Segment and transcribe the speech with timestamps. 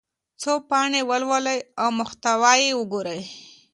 [0.41, 3.21] څو پاڼې ولولئ او محتوا یې وګورئ.